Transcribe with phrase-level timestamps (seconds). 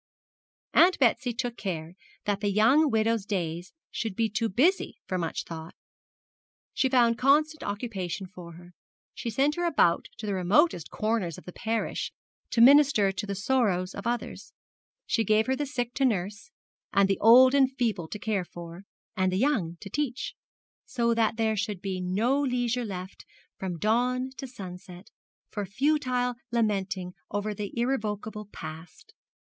[0.73, 1.93] Aunt Betsy took care
[2.25, 5.75] that the young widow's days should be too busy for much thought.
[6.73, 8.73] She found constant occupation for her.
[9.13, 12.11] She sent her about to the remotest corners of the parish
[12.49, 14.53] to minister to the sorrows of others;
[15.05, 16.49] she gave her the sick to nurse,
[16.91, 20.33] and the old and feeble to care for, and the young to teach;
[20.83, 23.23] so that there should be no leisure left
[23.55, 25.11] from dawn to sunset
[25.51, 29.13] for futile lamenting over the irrevocable past.